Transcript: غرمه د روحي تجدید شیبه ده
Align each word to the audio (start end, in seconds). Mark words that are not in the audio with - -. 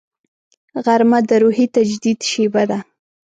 غرمه 0.85 1.19
د 1.29 1.31
روحي 1.43 1.65
تجدید 1.75 2.19
شیبه 2.31 2.63
ده 2.69 2.79